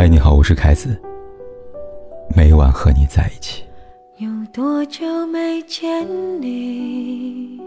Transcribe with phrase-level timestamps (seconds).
[0.00, 0.96] 嗨，你好，我是凯子。
[2.36, 3.64] 每晚和你在一起。
[4.18, 6.06] 有多久没见
[6.40, 7.60] 你？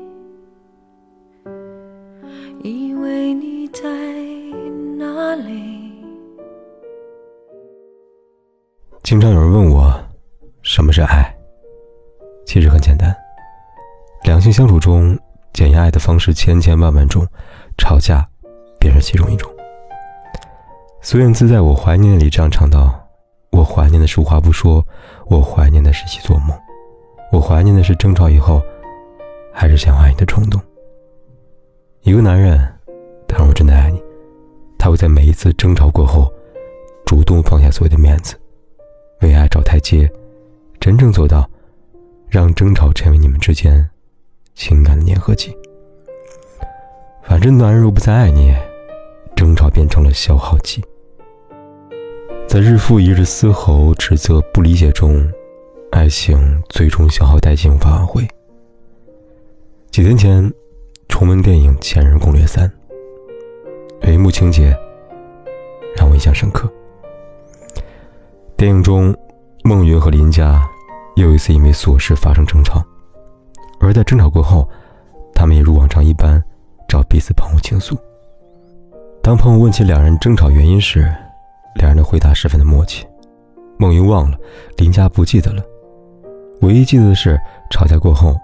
[2.64, 3.84] 以为你在
[4.98, 5.92] 哪里？
[9.04, 9.94] 经常有人问我，
[10.62, 11.36] 什么是爱？
[12.46, 13.14] 其实很简单，
[14.24, 15.20] 两性相处中
[15.52, 17.28] 检验爱的方式千千万万种，
[17.78, 18.26] 吵架
[18.80, 19.52] 便是其中一种。
[21.04, 22.94] 孙燕姿在我怀念里这样唱道
[23.50, 24.86] ：“我怀念的是无话不说，
[25.26, 26.56] 我怀念的是一起做梦，
[27.32, 28.62] 我怀念的是争吵以后，
[29.52, 30.62] 还是想爱你的冲动。
[32.02, 32.72] 一个男人，
[33.28, 34.00] 他若真的爱你，
[34.78, 36.32] 他会在每一次争吵过后，
[37.04, 38.40] 主动放下所有的面子，
[39.22, 40.08] 为爱找台阶，
[40.80, 41.50] 真正做到，
[42.30, 43.90] 让争吵成为你们之间
[44.54, 45.52] 情感的粘合剂。
[47.24, 48.56] 反正男人若不再爱你，
[49.36, 50.80] 争吵变成了消耗剂。”
[52.52, 55.26] 在日复一日嘶吼、指责、不理解中，
[55.90, 58.28] 爱情最终消耗殆尽，无法挽回。
[59.90, 60.52] 几天前，
[61.08, 62.68] 重温电影《前任攻略三》，
[64.06, 64.78] 有一幕情节
[65.96, 66.70] 让我印象深刻。
[68.58, 69.16] 电影中，
[69.64, 70.62] 孟云和林佳
[71.16, 72.86] 又一次因为琐事发生争吵，
[73.80, 74.68] 而在争吵过后，
[75.34, 76.44] 他们也如往常一般
[76.86, 77.98] 找彼此朋友倾诉。
[79.24, 81.10] 当朋友问起两人争吵原因时，
[81.76, 83.06] 两人的回答十分的默契，
[83.78, 84.38] 孟云忘了，
[84.78, 85.64] 林佳不记得了，
[86.62, 88.36] 唯一记得的是吵架过后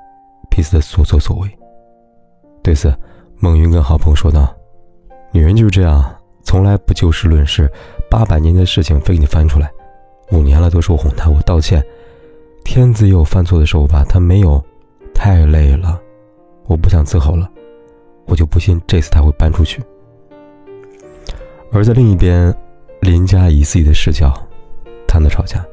[0.49, 1.59] 彼此的所作所为。
[2.63, 2.93] 对此，
[3.37, 4.55] 孟云跟好朋友说道
[5.31, 7.71] ：“女人就是这样，从来不就事论事，
[8.09, 9.69] 八百年的事情非给你翻出来。
[10.31, 11.83] 五年了都是我哄她，我道歉。
[12.65, 14.03] 天子也有犯错的时候吧？
[14.09, 14.61] 他没有，
[15.13, 16.01] 太累了，
[16.65, 17.49] 我不想伺候了，
[18.25, 19.81] 我就不信这次他会搬出去。”
[21.71, 22.53] 而在另一边。
[23.07, 24.33] 林佳以自己的视角
[25.07, 25.65] 谈的吵架，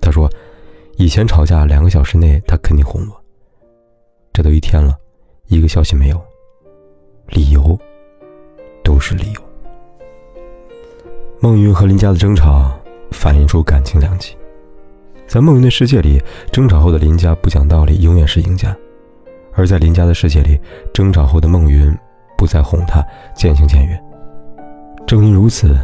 [0.00, 0.30] 他说
[0.96, 3.22] ：“以前吵架两个小时内，他肯定哄我。
[4.32, 4.96] 这都一天了，
[5.48, 6.18] 一个消息没有，
[7.26, 7.78] 理由
[8.82, 9.42] 都是理由。”
[11.38, 12.72] 孟云和林佳的争吵
[13.10, 14.34] 反映出感情两极。
[15.26, 16.18] 在孟云的世界里，
[16.50, 18.74] 争吵后的林佳不讲道理，永远是赢家；
[19.52, 20.58] 而在林佳的世界里，
[20.94, 21.94] 争吵后的孟云
[22.38, 23.06] 不再哄她，
[23.36, 24.02] 渐行渐远。
[25.06, 25.78] 正因如此。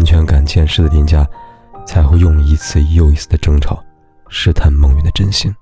[0.00, 1.28] 安全感渐失的林佳，
[1.86, 3.84] 才会用一次又一次的争吵
[4.30, 5.54] 试探孟云的真心。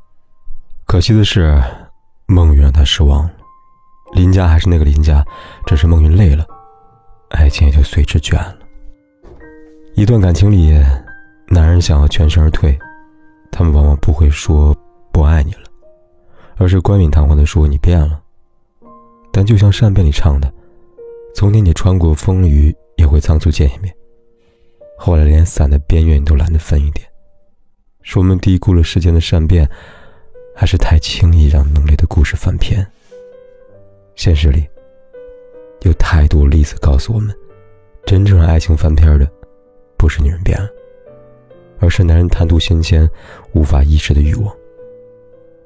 [0.86, 1.60] 可惜的是，
[2.26, 3.30] 孟云让他失望了。
[4.12, 5.24] 林佳还是那个林佳，
[5.66, 6.46] 只是孟云累了，
[7.30, 8.56] 爱情也就随之倦了。
[9.96, 10.72] 一段感情里，
[11.48, 12.78] 男人想要全身而退，
[13.50, 14.72] 他们往往不会说
[15.10, 15.64] 不爱你了，
[16.58, 18.20] 而是冠冕堂皇的说你变了。
[19.32, 20.48] 但就像善变里唱的
[21.34, 23.92] ：“从前你穿过风雨，也会仓促见一面。”
[25.00, 27.06] 后来连伞的边缘你都懒得分一点，
[28.02, 29.66] 是我们低估了世间的善变，
[30.54, 32.84] 还是太轻易让浓烈的故事翻篇？
[34.16, 34.66] 现实里，
[35.82, 37.32] 有太多例子告诉我们，
[38.04, 39.30] 真正让爱情翻篇的，
[39.96, 40.68] 不是女人变了，
[41.78, 43.08] 而是男人贪图新鲜、
[43.52, 44.52] 无法抑制的欲望。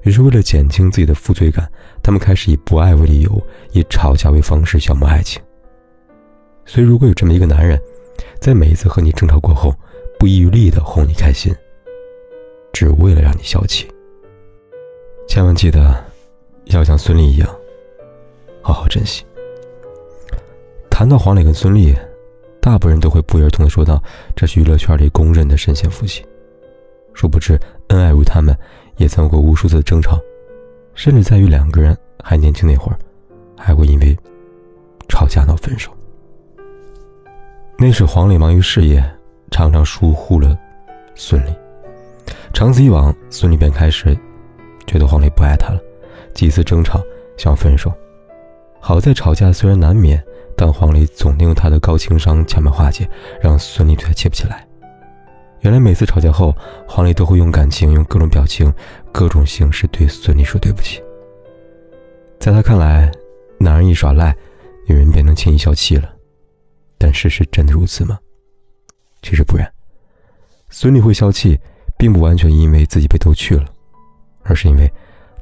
[0.03, 1.67] 于是为了减轻自己的负罪感，
[2.03, 5.41] 他们开始以不爱为理由，以吵架为方式消磨爱情。
[6.65, 7.81] 所以，如果有这么一个男人，
[8.43, 9.73] 在每一次和你争吵过后，
[10.19, 11.55] 不遗余力的哄你开心，
[12.73, 13.87] 只为了让你消气。
[15.29, 15.95] 千万记得，
[16.65, 17.49] 要像孙俪一样，
[18.61, 19.23] 好好珍惜。
[20.89, 21.97] 谈到黄磊跟孙俪，
[22.59, 24.03] 大部分人都会不约而同的说到，
[24.35, 26.21] 这是娱乐圈里公认的神仙夫妻。
[27.13, 28.53] 殊不知，恩爱如他们，
[28.97, 30.19] 也曾有过无数次的争吵，
[30.95, 32.99] 甚至在于两个人还年轻那会儿，
[33.57, 34.13] 还会因为
[35.07, 35.89] 吵架闹分手。
[37.85, 39.03] 那时黄磊忙于事业，
[39.51, 40.57] 常常疏忽了
[41.15, 41.53] 孙俪。
[42.53, 44.17] 长此以往，孙俪便开始
[44.87, 45.81] 觉得黄磊不爱她了，
[46.33, 47.01] 几次争吵
[47.35, 47.91] 想分手。
[48.79, 50.23] 好在吵架虽然难免，
[50.55, 53.05] 但黄磊总能用他的高情商巧妙化解，
[53.41, 54.65] 让孙俪对他气不起来。
[55.59, 56.55] 原来每次吵架后，
[56.87, 58.73] 黄磊都会用感情、用各种表情、
[59.11, 61.03] 各种形式对孙俪说对不起。
[62.39, 63.11] 在他看来，
[63.57, 64.33] 男人一耍赖，
[64.87, 66.12] 女人便能轻易消气了。
[67.03, 68.17] 但事实真的如此吗？
[69.21, 69.69] 其实不然。
[70.69, 71.59] 孙俪会消气，
[71.97, 73.65] 并不完全因为自己被逗趣了，
[74.43, 74.89] 而是因为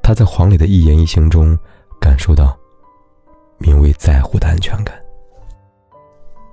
[0.02, 1.56] 她在黄磊的一言一行中
[2.00, 2.58] 感受到
[3.60, 5.00] 名为在乎的安全感。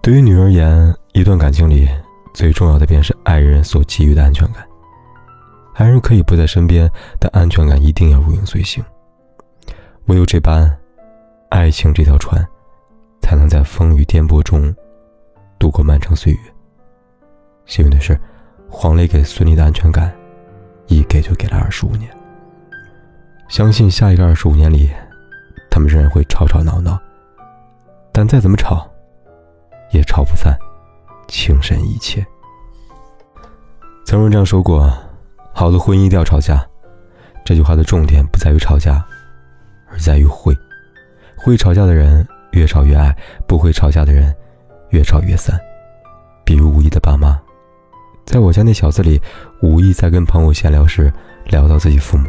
[0.02, 1.88] 对于女人而言，一段感情里
[2.34, 4.62] 最重要的便是爱人所给予的安全感。
[5.72, 6.86] 爱人可以不在身边，
[7.18, 8.84] 但安全感一定要如影随形。
[10.04, 10.70] 唯有这般，
[11.48, 12.46] 爱情这条船
[13.22, 14.74] 才能在风雨颠簸中。
[15.58, 16.38] 度过漫长岁月，
[17.66, 18.18] 幸运的是，
[18.70, 20.14] 黄磊给孙俪的安全感，
[20.86, 22.10] 一给就给了二十五年。
[23.48, 24.90] 相信下一个二十五年里，
[25.70, 26.98] 他们仍然会吵吵闹闹，
[28.12, 28.88] 但再怎么吵，
[29.90, 30.56] 也吵不散
[31.26, 32.24] 情深意切。
[34.04, 34.90] 曾有人这样说过
[35.52, 36.64] ：“好的婚姻一定要吵架。”
[37.44, 39.04] 这句话的重点不在于吵架，
[39.90, 40.54] 而在于会。
[41.36, 43.16] 会吵架的人越吵越爱，
[43.46, 44.34] 不会吵架的人
[44.90, 45.58] 越吵越散。
[46.44, 47.38] 比如武艺的爸妈，
[48.24, 49.20] 在我家那小子里，
[49.62, 51.12] 武艺在跟朋友闲聊时
[51.44, 52.28] 聊到自己父母。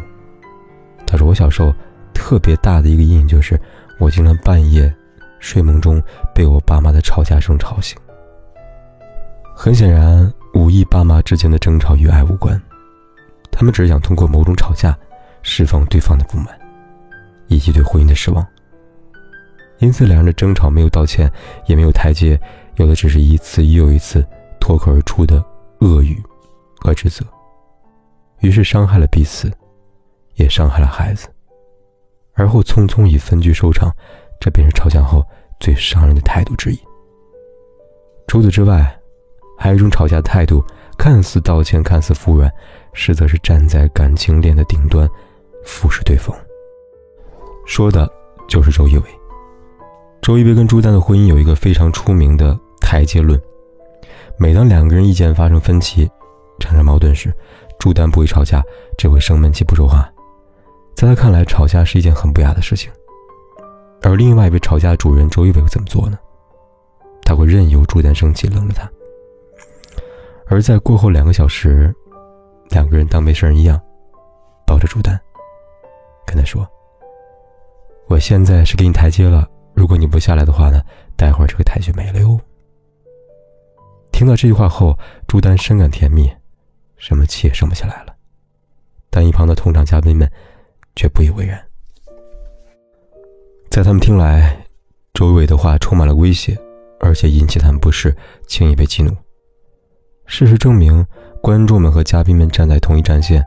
[1.06, 1.74] 他说：“我小时候
[2.12, 3.58] 特别大的一个阴影就是，
[3.98, 4.92] 我经常半夜
[5.38, 6.02] 睡梦中
[6.34, 7.98] 被我爸妈的吵架声吵醒。”
[9.56, 12.60] 很显然，武艺爸妈之间的争吵与爱无关，
[13.50, 14.96] 他们只是想通过某种吵架
[15.42, 16.48] 释放对方的不满，
[17.48, 18.46] 以及对婚姻的失望。
[19.80, 21.30] 因此，两人的争吵没有道歉，
[21.66, 22.38] 也没有台阶，
[22.76, 24.24] 有的只是一次又一次
[24.60, 25.42] 脱口而出的
[25.80, 26.22] 恶语
[26.78, 27.24] 和指责，
[28.40, 29.50] 于是伤害了彼此，
[30.34, 31.28] 也伤害了孩子，
[32.34, 33.90] 而后匆匆以分居收场，
[34.38, 35.26] 这便是吵架后
[35.58, 36.78] 最伤人的态度之一。
[38.26, 38.94] 除此之外，
[39.58, 40.62] 还有一种吵架态度，
[40.98, 42.52] 看似道歉，看似服软，
[42.92, 45.08] 实则是站在感情链的顶端，
[45.64, 46.36] 俯视对方。
[47.64, 48.06] 说的
[48.46, 49.19] 就是周一围。
[50.22, 53.40] 周一围跟朱丹的婚姻有一个非常出名的台阶论。
[54.36, 56.08] 每当两个人意见发生分歧、
[56.58, 57.32] 产生矛盾时，
[57.78, 58.62] 朱丹不会吵架，
[58.98, 60.08] 只会生闷气不说话。
[60.94, 62.90] 在他看来，吵架是一件很不雅的事情。
[64.02, 66.18] 而另外一位吵架的主人周一围会怎么做呢？
[67.22, 68.90] 他会任由朱丹生气，冷着他。
[70.46, 71.94] 而在过后两个小时，
[72.70, 73.80] 两个人当没事人一样，
[74.66, 75.18] 抱着朱丹，
[76.26, 76.66] 跟他说
[78.08, 79.48] ：“我现在是给你台阶了。”
[79.80, 80.82] 如果你不下来的话呢？
[81.16, 82.38] 待会儿这个台就没了哟。
[84.12, 84.94] 听到这句话后，
[85.26, 86.30] 朱丹深感甜蜜，
[86.98, 88.14] 什么气也生不起来了。
[89.08, 90.30] 但一旁的同场嘉宾们
[90.94, 91.58] 却不以为然。
[93.70, 94.54] 在他们听来，
[95.14, 96.58] 周伟的话充满了威胁，
[97.00, 98.14] 而且引起他们不适，
[98.46, 99.16] 轻易被激怒。
[100.26, 101.06] 事实证明，
[101.40, 103.42] 观众们和嘉宾们站在同一战线。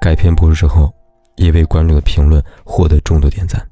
[0.00, 0.94] 该片播出之后，
[1.34, 3.68] 也为观众的评论获得众多点赞。：“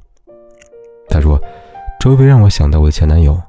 [2.00, 3.40] 周薇让我想到我的前男友，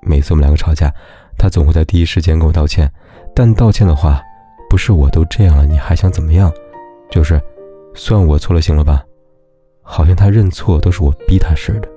[0.00, 0.92] 每次我们两个吵架，
[1.38, 2.90] 他总会在第一时间跟我道歉。
[3.34, 4.20] 但道歉的话，
[4.68, 6.52] 不是我都这样了，你还想怎么样？
[7.10, 7.40] 就是
[7.94, 9.02] 算我错了，行了吧？
[9.82, 11.88] 好像他认错都是我逼他似的。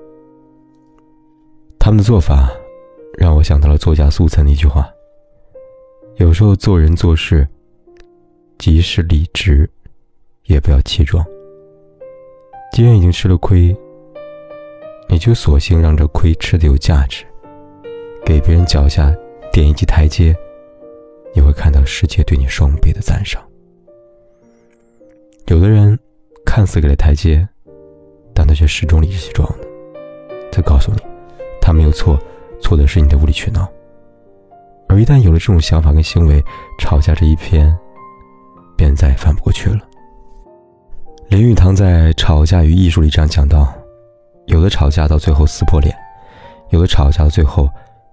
[1.80, 2.50] 他们的做法，
[3.18, 4.90] 让我想到了作家苏岑的一句话：
[6.18, 7.48] 有时候做人做事，
[8.58, 9.70] 即使理直，
[10.46, 11.26] 也不要气壮。
[12.72, 13.76] 既然已经吃了亏。”
[15.08, 17.24] 你就索性让这亏吃的有价值，
[18.26, 19.16] 给别人脚下
[19.54, 20.36] 点一级台阶，
[21.34, 23.42] 你会看到世界对你双倍的赞赏。
[25.48, 25.98] 有的人
[26.44, 27.48] 看似给了台阶，
[28.34, 29.68] 但他却始终理直气壮的。
[30.52, 30.98] 他告诉你，
[31.62, 32.20] 他没有错，
[32.60, 33.72] 错的是你的无理取闹。
[34.90, 36.44] 而一旦有了这种想法跟行为，
[36.80, 37.78] 吵架这一篇
[38.76, 39.80] 便再也翻不过去了。
[41.30, 43.75] 林语堂在《吵架与艺术》里这样讲到。
[44.48, 45.96] 有的吵架到最后撕破脸，
[46.70, 47.70] 有的吵架到最后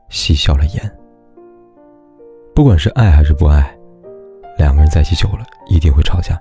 [0.09, 0.99] 戏笑了颜。
[2.55, 3.77] 不管是爱还是不爱，
[4.59, 6.41] 两个人在一起久了一定会吵架。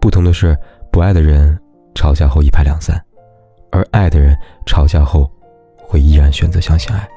[0.00, 0.56] 不同的是，
[0.90, 1.58] 不爱的人
[1.94, 3.02] 吵架后一拍两散，
[3.70, 5.30] 而爱的人吵架后
[5.78, 7.08] 会依然选择相信爱。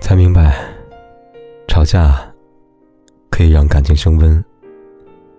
[0.00, 0.56] 才明白，
[1.68, 2.20] 吵架
[3.30, 4.42] 可以让感情升温，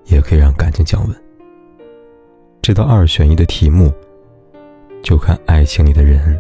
[0.06, 1.24] 也可以让感情降温。
[2.62, 3.92] 这道二选一的题目。
[5.04, 6.40] 就看爱情里的人，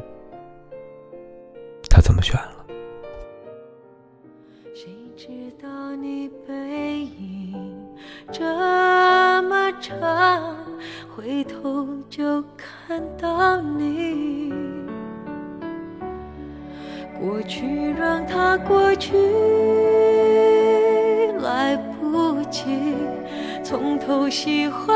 [1.90, 2.66] 他怎么选了。
[4.74, 4.88] 谁
[5.18, 5.28] 知
[5.62, 7.86] 道你背影
[8.32, 8.44] 这
[9.44, 10.56] 么长，
[11.14, 14.54] 回头就看到你。
[17.20, 19.16] 过去让它过去，
[21.40, 22.96] 来不及
[23.64, 24.96] 从头喜欢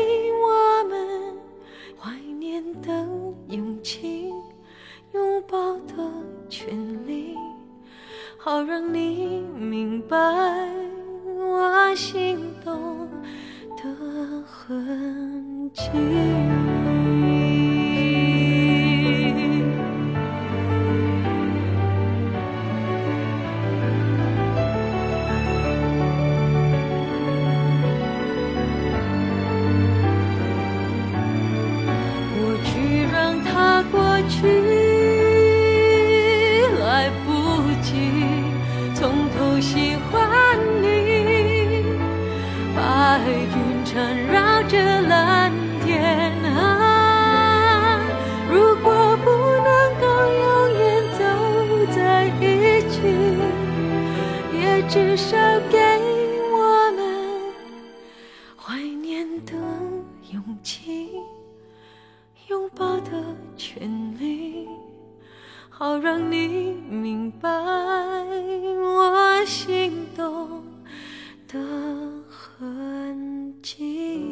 [69.45, 70.63] 心动
[71.47, 71.59] 的
[72.27, 74.31] 痕迹。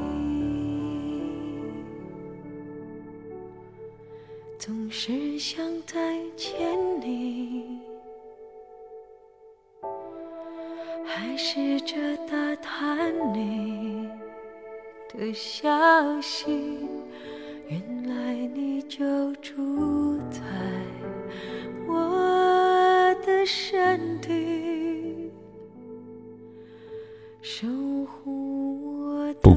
[4.57, 7.79] 总是想再见你，
[11.05, 11.95] 还试着
[12.27, 14.07] 打探你
[15.13, 16.77] 的消息。
[17.67, 19.68] 原来你就住